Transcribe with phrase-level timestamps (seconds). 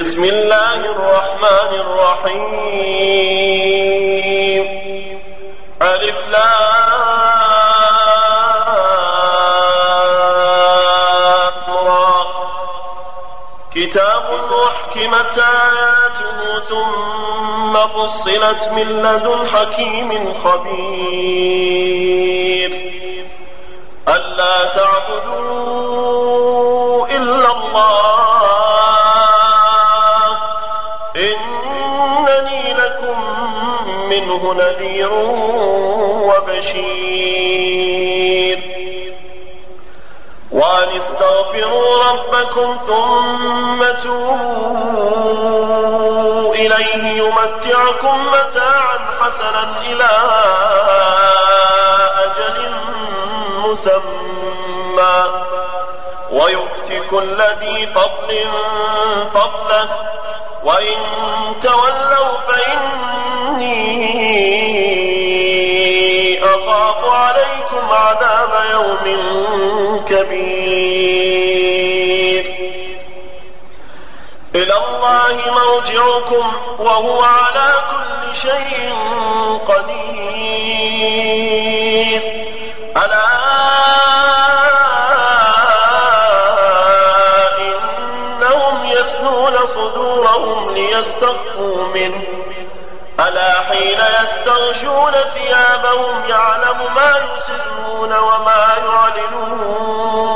[0.00, 3.06] بسم الله الرحمن الرحيم.
[5.82, 6.16] ألف
[13.74, 14.26] كتاب
[14.66, 20.10] أحكمت آياته ثم فصلت من لدن حكيم
[20.44, 21.86] خبير.
[24.08, 25.45] ألا تعبدوا
[34.54, 35.12] نذير
[36.28, 37.56] وبشير.
[40.52, 44.26] وأن استغفروا ربكم ثم توبوا
[46.54, 50.10] إليه يمتعكم متاعا حسنا إلى
[52.24, 52.58] أجل
[53.58, 55.24] مسمى.
[56.30, 58.50] ويؤتي كل ذي فضل
[59.34, 59.88] فضله
[60.66, 60.98] وإن
[61.62, 63.76] تولوا فإني
[66.44, 69.04] أخاف عليكم عذاب يوم
[70.08, 71.26] كبير.
[74.54, 76.46] إلى الله مرجعكم
[76.78, 78.92] وهو على كل شيء
[79.68, 80.96] قدير.
[82.96, 83.45] ألا
[91.02, 92.22] صدورهم ليستخفوا منه.
[93.20, 100.35] ألا حين يستغشون ثيابهم يعلم ما يسرون وما يعلنون.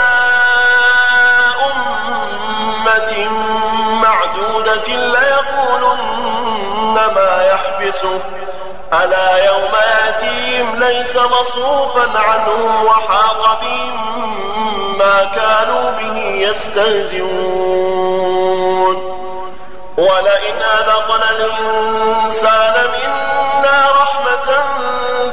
[7.91, 8.19] يحبسه
[8.93, 17.71] ألا يوم يأتيهم ليس مصروفا عنهم وحاق بهم ما كانوا به يستهزئون.
[19.97, 24.47] ولئن أذقنا الإنسان منا رحمة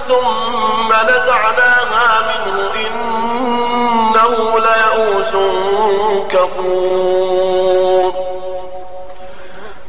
[0.08, 5.32] ثم نزعناها منه إنه ليئوس
[6.30, 7.27] كفور.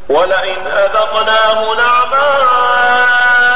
[0.09, 3.48] ولئن أذقناه نعماء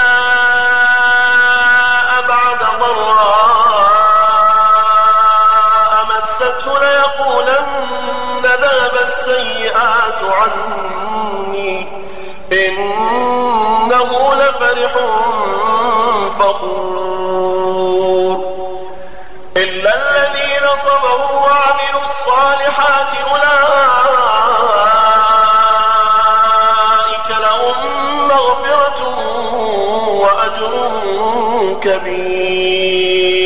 [31.84, 33.44] كبير.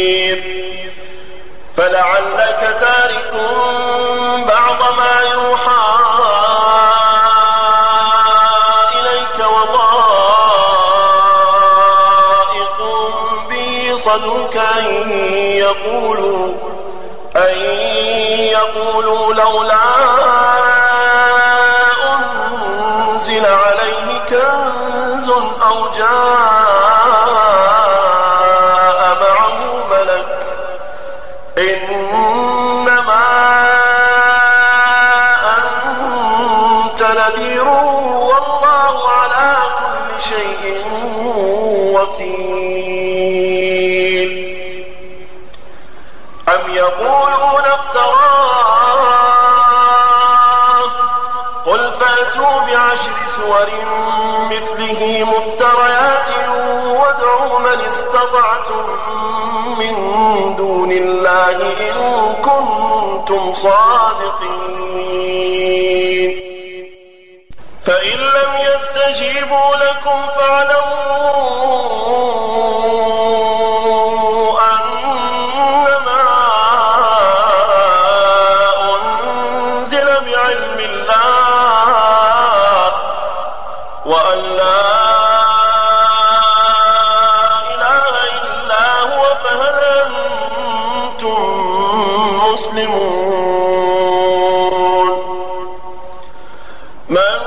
[1.78, 3.34] فلعلك تارك
[4.48, 5.88] بعض ما يوحى
[8.96, 9.98] إليك وضائق
[13.50, 15.12] به صدرك أن
[15.58, 16.54] يقولوا
[17.36, 17.58] أن
[18.40, 20.27] يقولوا لولا
[42.22, 42.98] الرحيم.
[46.50, 48.88] أم يقولون افتراه؟
[51.66, 53.70] قل فأتوا بعشر سور
[54.52, 56.30] مثله مفتريات
[56.88, 58.86] وادعوا من استطعتم
[59.80, 59.96] من
[60.56, 61.96] دون الله إن
[62.36, 64.88] كنتم صادقين.
[67.86, 70.87] فإن لم يستجيبوا لكم فاعلموا
[97.10, 97.40] من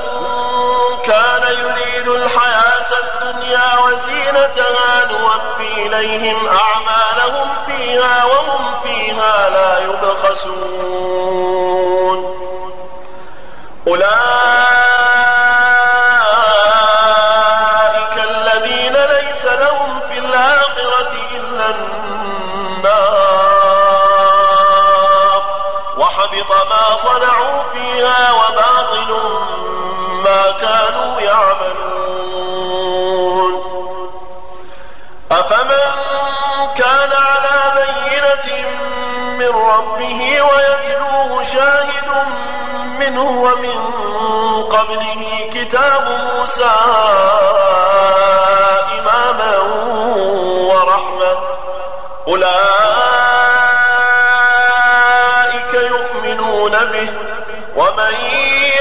[1.05, 11.21] كان يريد الحياة الدنيا وزينتها نوفي إليهم أعمالهم فيها وهم فيها لا يبخسون.
[13.87, 14.15] أولئك
[18.29, 22.01] الذين ليس لهم في الآخرة إلا النار.
[25.97, 29.11] وحبط ما صنعوا فيها وباطل
[39.51, 42.07] من ربه ويتلوه شاهد
[42.99, 43.79] منه ومن
[44.63, 46.75] قبله كتاب موسى
[48.99, 49.53] إماما
[50.71, 51.37] ورحمة.
[52.27, 52.51] أولئك
[55.73, 57.09] يؤمنون به
[57.75, 58.13] ومن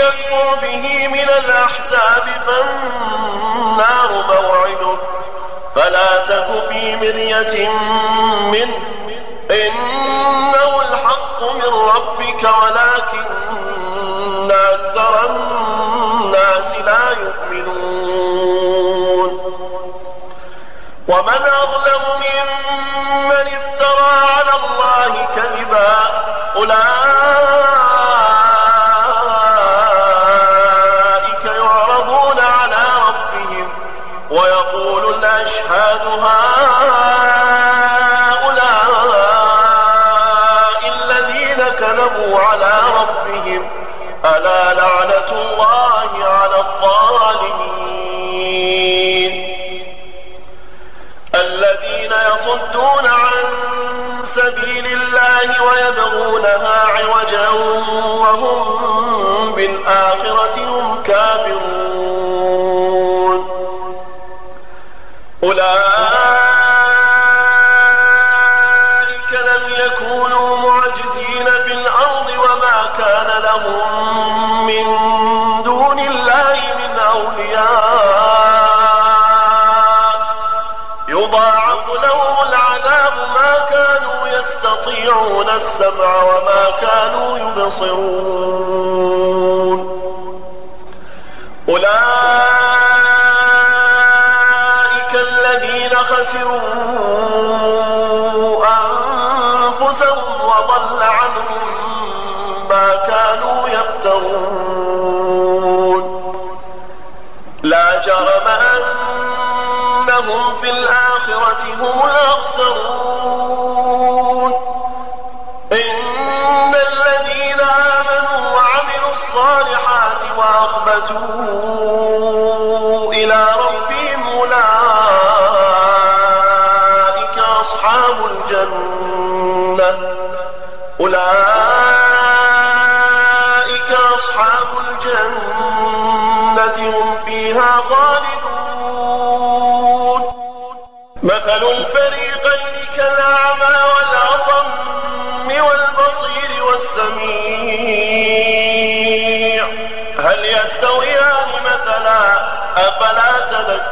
[0.03, 4.99] يكفر به من الأحزاب فالنار موعده.
[5.75, 7.71] فلا تك في مرية
[8.53, 9.01] منه.
[9.51, 9.75] من
[12.01, 13.27] ربك ولكن
[14.51, 18.51] أكثر الناس لا يؤمنون.
[21.09, 25.97] ومن أظلم ممن افترى على الله كذبا
[26.57, 27.20] أولئك
[85.57, 88.40] السمع وما كانوا يبصرون.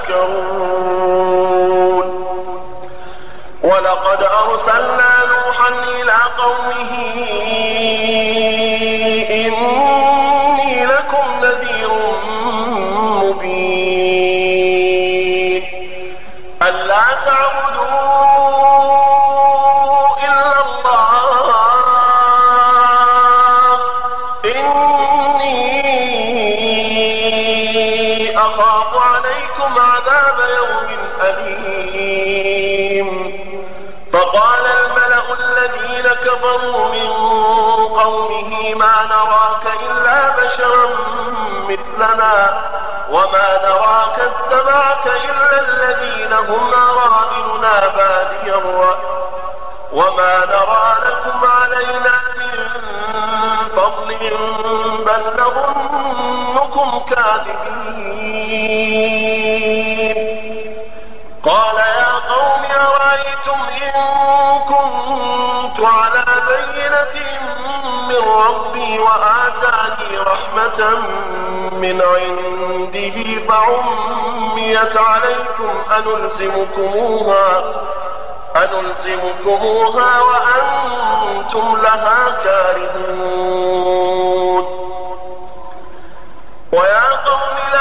[0.09, 2.07] تذكرون
[3.63, 5.69] ولقد أرسلنا نوحا
[6.03, 6.91] إلى قومه
[9.31, 9.88] إني
[49.93, 52.59] وما نرى لكم علينا من
[53.77, 54.11] فضل
[55.07, 56.89] بل نظنكم
[59.39, 60.77] كاذبين
[61.45, 63.93] قال يا قوم أرأيتم إن
[64.69, 67.15] كنت على بينة
[68.09, 70.81] من ربي وآتاني رحمة
[71.73, 73.17] من عنده
[73.49, 77.49] فعميت عليكم أنلزمكموها
[78.57, 83.59] أنلزمكموها وأنتم لها كارهون.
[86.73, 87.78] ويا قوم لا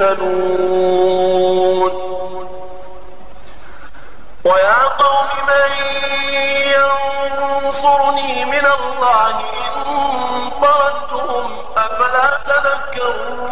[0.00, 1.92] تجهلون
[4.44, 5.68] ويا قوم من
[7.62, 9.34] ينصرني من الله
[9.86, 13.51] إن طردتهم أفلا تذكرون؟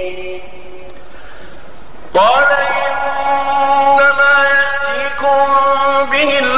[6.25, 6.50] به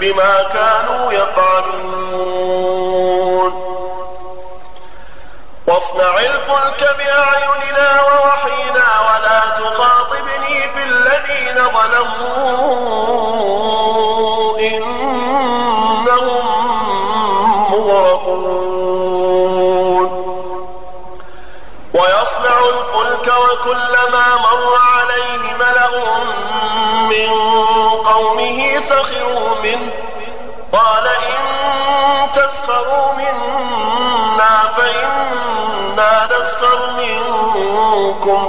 [0.00, 1.47] بما كانوا يفعلون.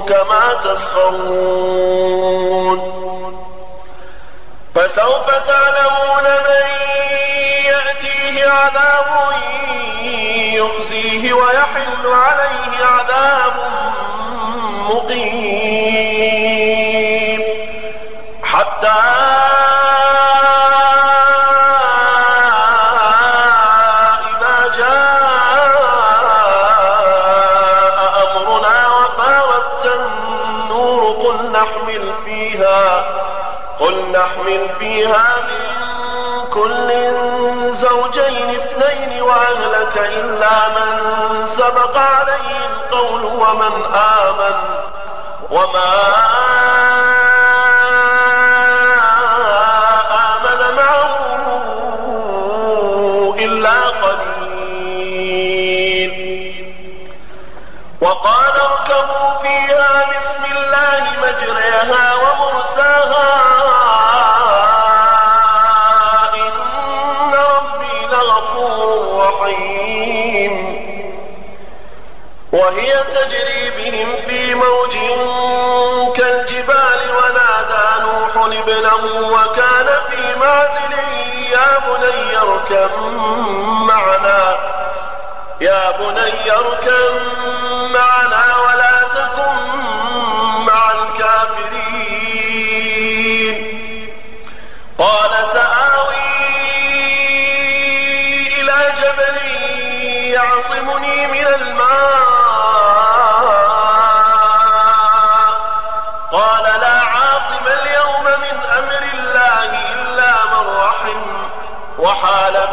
[0.05, 1.99] كما تسخرون.
[4.75, 6.65] فسوف تعلمون من
[7.65, 9.09] يأتيه عذاب
[10.53, 13.68] يخزيه ويحل عليه عذاب
[34.99, 36.89] فيها من كل
[37.73, 44.55] زوجين اثنين وأهلك إلا من سبق عليه القول ومن آمن
[45.51, 45.93] وما
[46.37, 46.88] آمن
[72.51, 74.93] وهي تجري بهم في موج
[76.15, 80.93] كالجبال ونادى نوح ابنه وكان في معزل
[81.51, 82.91] يا بني اركب
[83.87, 84.57] معنا.
[85.61, 87.21] يا بني اركب
[87.93, 88.38] معنا.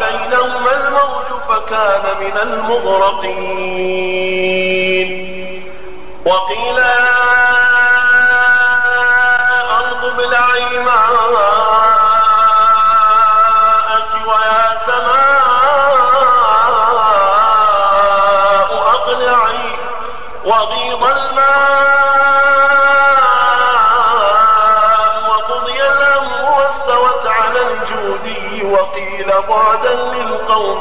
[0.07, 3.67] بينهما الموج فكان من المغرقين.
[6.25, 6.77] وقيل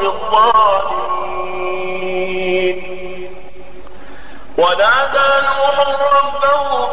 [0.07, 0.97] للقوم
[2.07, 2.77] الظالمين
[4.59, 6.86] ونادى نوح ربه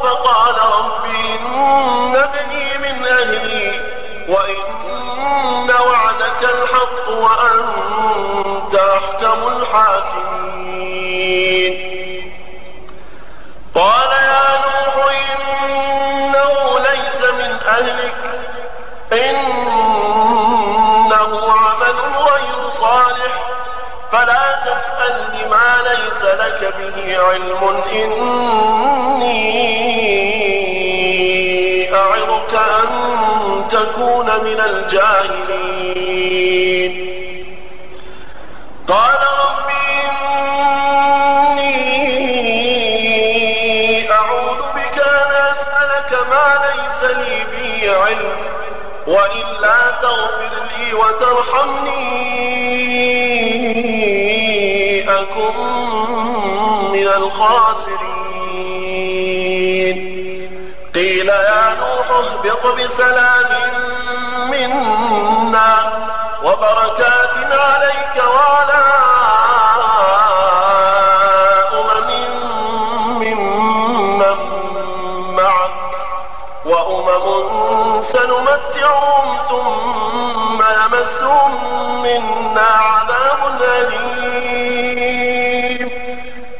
[24.75, 27.61] تسألني ما ليس لك به علم.
[27.91, 28.33] إني
[31.95, 32.87] أعظك أن
[33.69, 35.93] تكون من الجاهلين.
[38.87, 39.69] قال رب
[41.43, 41.71] إني
[44.11, 48.37] أعوذ بك أن أسألك ما ليس لي به علم
[49.07, 52.23] وإلا تغفر لي وترحمني.
[55.09, 55.57] أكن
[56.91, 58.53] من الخاسرين.
[60.95, 63.49] قيل يا نوح اهبط بسلام
[64.49, 65.75] منا
[66.43, 68.92] وبركات عليك وعلى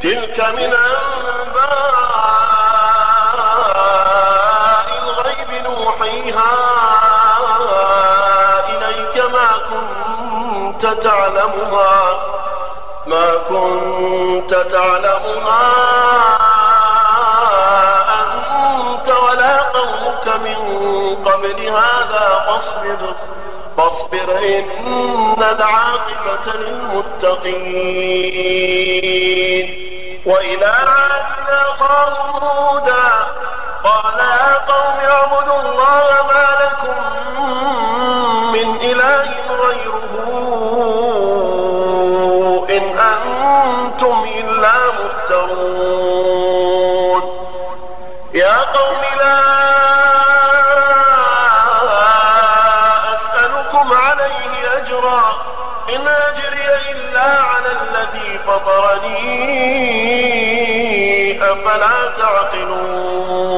[0.03, 1.63] تلك من أنباء
[5.03, 6.53] الغيب نوحيها
[8.69, 11.95] إليك ما كنت تعلمها
[13.07, 15.65] ما كنت تعلمها
[18.21, 20.57] أنت ولا قومك من
[21.15, 23.15] قبل هذا فاصبر
[23.77, 27.93] فاصبر إن العاقبة للمتقين.
[30.25, 33.09] وإلى عاد أخاهم هودا
[33.83, 36.62] قال يا قوم اعبدوا الله ما لكم
[58.53, 59.33] فطرني
[61.51, 63.53] أفلا تعقلون.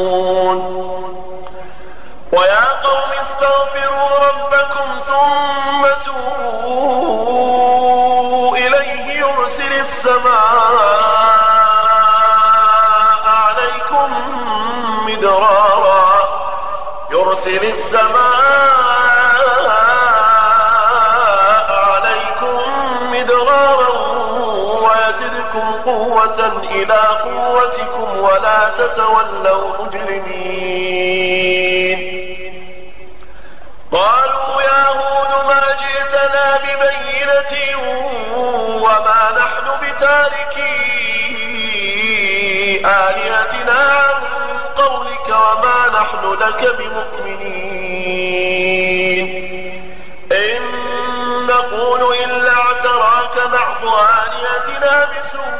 [2.31, 7.47] ويا قوم استغفروا ربكم ثم توبوا
[8.57, 10.35] إليه يرسل السماء
[13.25, 14.09] عليكم
[15.07, 16.05] مدرارا
[17.11, 18.74] يرسل السماء
[25.85, 26.39] قوة
[26.71, 31.25] إلى قوتكم ولا تتولوا مجرمين.
[33.91, 37.53] قالوا يا هود ما جئتنا ببينة
[38.83, 40.75] وما نحن بتاركي
[42.85, 44.21] آلهتنا عن
[44.77, 48.05] قولك وما نحن لك بمؤمنين.
[50.31, 50.61] إن
[51.47, 55.54] نقول إلا اعتراك بعض آلهتنا بسوء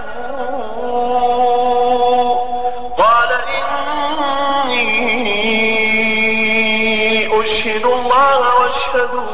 [8.94, 9.33] واشهدوا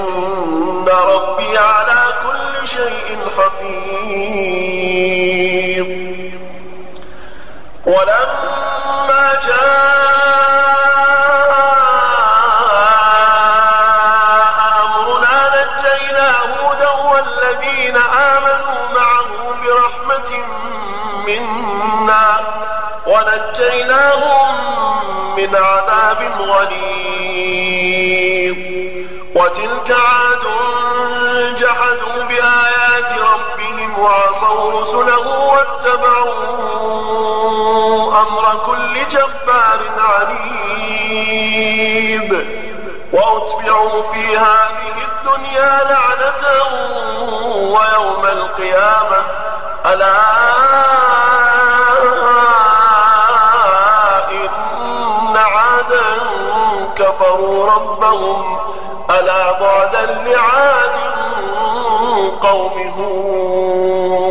[0.91, 4.61] ربي على كل شيء حفيظ.
[7.85, 8.60] ولما
[34.61, 36.21] وعصوا رسله واتبعوا
[38.21, 41.51] أمر كل جبار عنيد.
[43.13, 46.43] وأتبعوا في هذه الدنيا لعنة
[47.73, 49.19] ويوم القيامة.
[49.85, 50.15] ألا
[54.31, 56.07] إن عادا
[56.95, 58.41] كفروا ربهم.
[59.09, 60.95] ألا بعدا لعاد
[62.41, 64.30] قوم هود.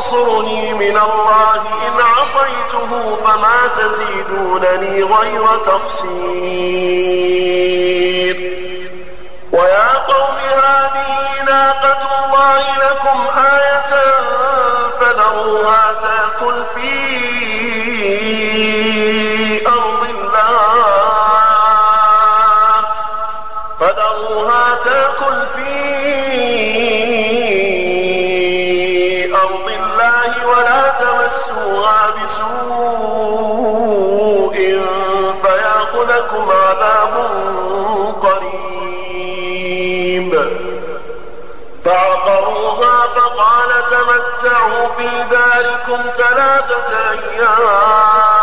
[0.00, 6.10] ينصرني من الله إن عصيته فما تزيدونني غير تخسير
[45.90, 48.39] لكم ثلاثة أيام.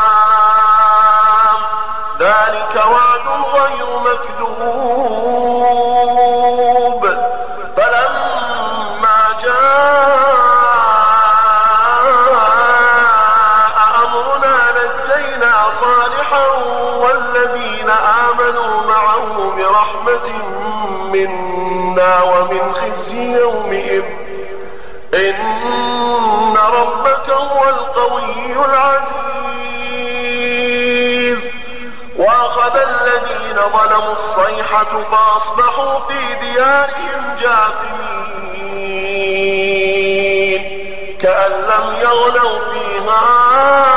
[33.70, 37.98] ظلموا الصيحة فأصبحوا في ديارهم جاثمين.
[41.22, 43.97] كأن لم يغنوا فيها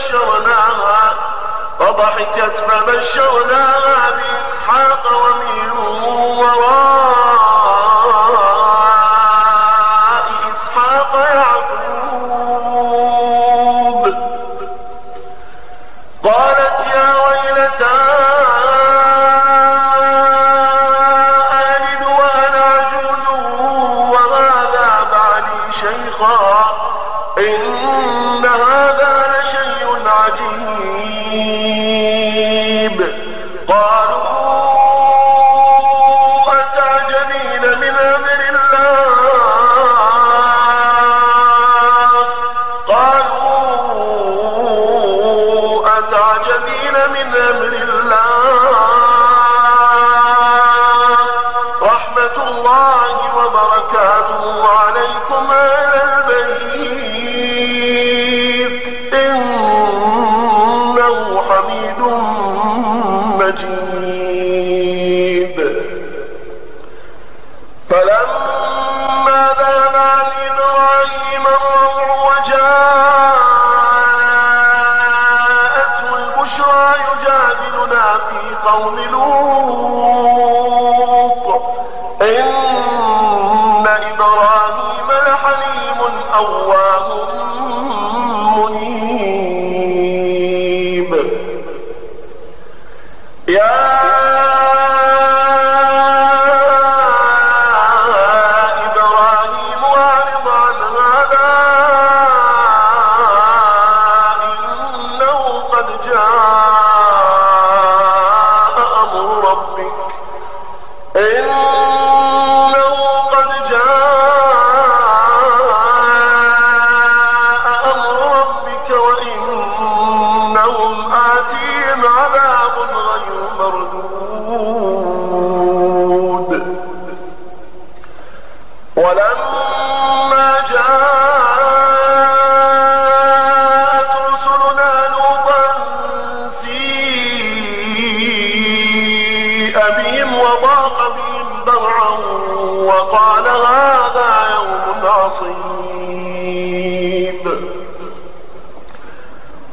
[0.00, 1.14] فبشرناها
[1.78, 5.70] فضحكت فبشرناها بإسحاق ومن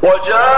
[0.08, 0.57] وجاء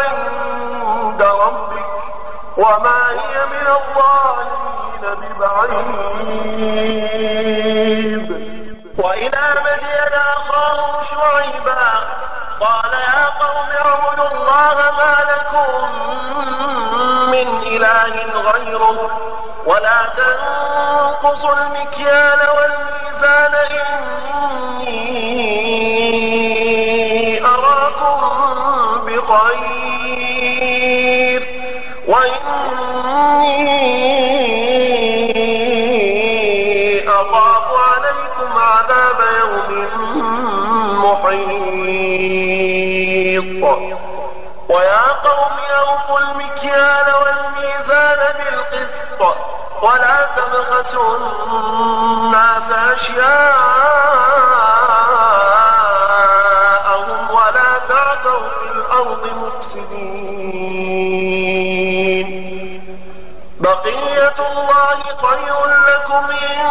[63.71, 65.57] بقية الله خير
[65.87, 66.65] لكم إن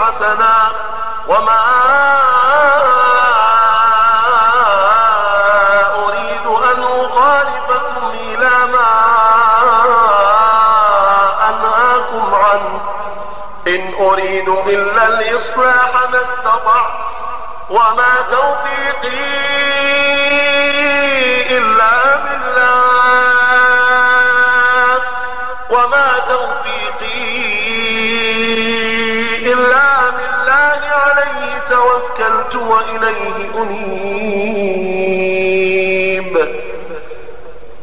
[0.00, 0.72] حسنا
[1.28, 1.60] وما
[5.94, 8.90] أريد أن أخالفكم إلى ما
[11.48, 12.80] أنهاكم عنه.
[13.66, 17.12] إن أريد إلا الإصلاح ما استطعت
[17.70, 19.44] وما توفيقي
[21.58, 22.64] إلا بالله.
[25.70, 26.54] وما توفيقي
[29.52, 34.74] إلا بالله عليه توكلت وإليه أنيب.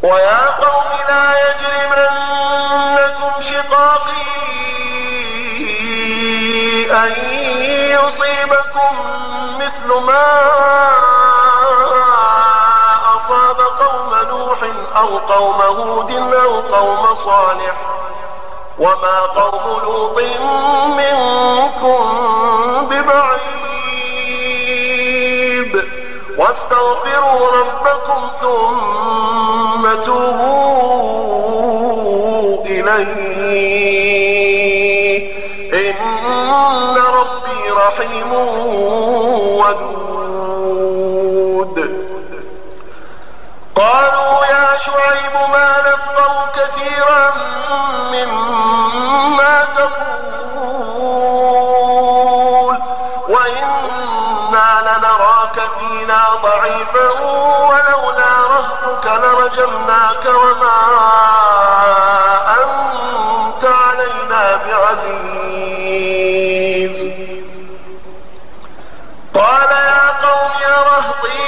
[0.03, 4.21] ويا قوم لا يجرمنكم شقاقي
[6.91, 7.11] أن
[7.91, 8.93] يصيبكم
[9.57, 10.27] مثل ما
[13.15, 14.59] أصاب قوم نوح
[14.95, 17.90] أو قوم هود أو قوم صالح.
[18.79, 20.17] وما قوم لوط
[20.97, 22.03] منكم
[24.31, 25.73] ببعيد
[26.37, 31.45] واستغفروا ربكم ثم توبوا
[32.65, 34.20] إليه
[59.57, 60.77] لرجمناك وما
[62.59, 65.51] أنت علينا بعزيز.
[69.35, 71.41] قال يا قوم يا رهطي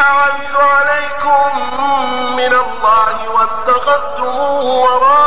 [0.00, 1.50] أعز عليكم
[2.36, 5.23] من الله واتخذتموه وراءكم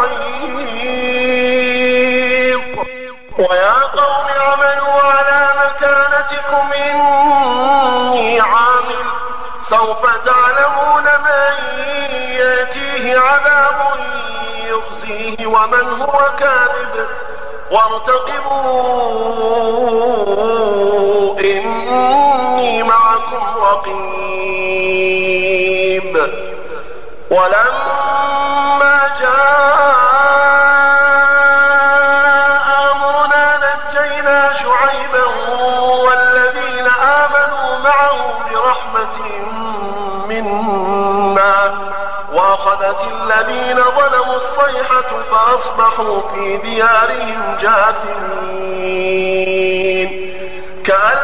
[0.00, 1.50] محيط
[3.38, 9.06] ويا قوم اعملوا على مكانتكم إني عامل.
[9.62, 11.52] سوف تعلمون من
[12.40, 13.80] يأتيه عذاب
[14.64, 17.08] يخزيه ومن هو كاذب.
[17.70, 18.70] وارتقبوا
[21.40, 24.00] إني معكم رقيب.
[27.30, 27.89] ولما
[42.90, 49.20] وأخذت الذين ظلموا الصيحة فأصبحوا في ديارهم جاثمين.
[50.84, 51.19] كأن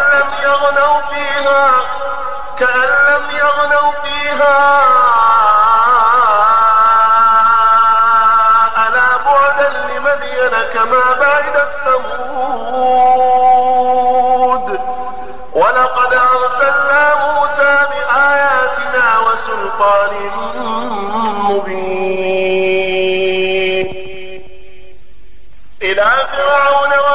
[26.35, 27.06] إلى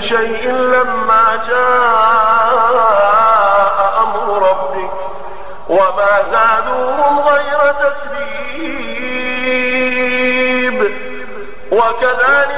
[0.00, 3.08] شيء لما جاء
[4.02, 4.92] أمر ربك
[5.68, 9.18] وما زادوهم غير تتبيب
[11.72, 12.57] وكذلك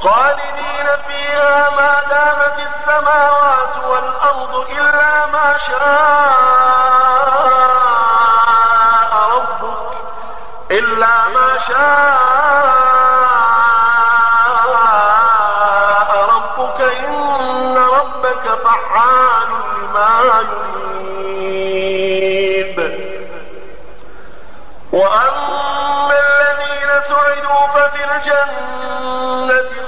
[0.00, 5.82] خالدين فيها ما دامت السماوات والأرض إلا ما شاء
[9.34, 9.92] ربك.
[10.70, 12.21] إلا ما شاء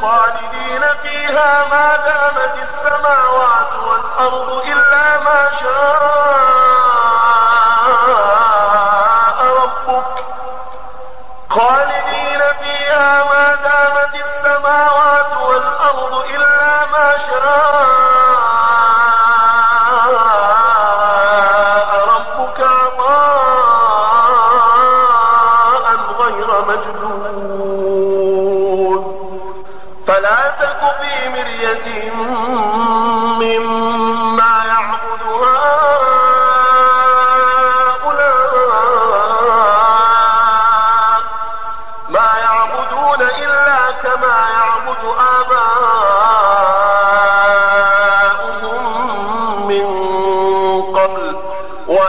[0.00, 6.23] خالدين فيها ما دامت السماوات والأرض إلا ما شاء.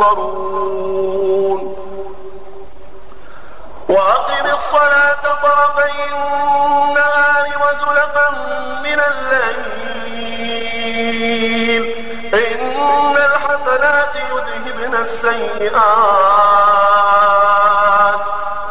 [0.00, 1.60] تنصرون
[3.88, 8.26] وأقم الصلاة طرفي النهار وزلفا
[8.82, 10.22] من الليل.
[12.34, 15.70] إن الحسنات يذهبن السيئات.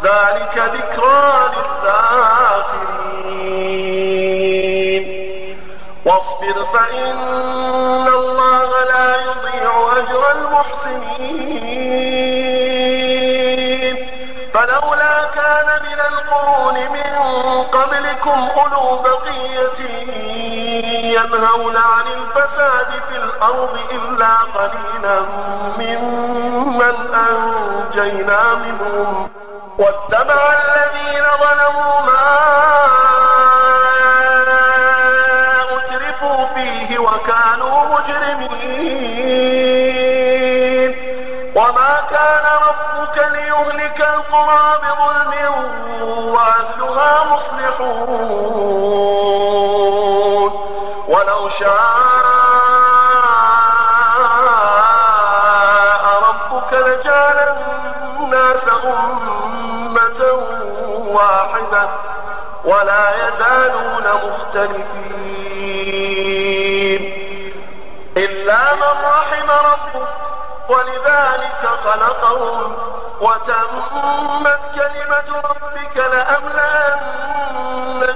[0.04, 2.40] ذلك ذكرى للذاكرين.
[6.06, 7.18] واصبر فإن
[18.10, 19.80] قبلكم أولو بقية
[21.16, 25.22] ينهون عن الفساد في الأرض إلا قليلا
[25.78, 29.30] ممن أنجينا منهم.
[29.80, 31.99] واتبع الذين ظلموا
[51.50, 52.30] شاء
[56.28, 60.22] ربك لجعل الناس أمة
[61.08, 61.90] واحدة
[62.66, 65.40] ولا يزالون مختلفين.
[68.18, 70.08] إلا من رحم ربك
[70.70, 72.76] ولذلك خلقهم
[73.22, 77.40] وتمت كلمة ربك لأملأن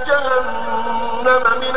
[0.06, 1.76] جهنم من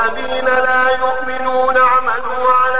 [0.00, 2.79] وقل للذين لا يؤمنون اعملوا على